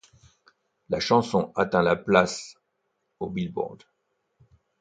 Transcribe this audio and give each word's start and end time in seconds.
La 0.89 0.99
chanson 0.99 1.51
atteint 1.53 1.83
la 1.83 1.95
place 1.95 2.55
au 3.19 3.29
Billboard. 3.29 3.83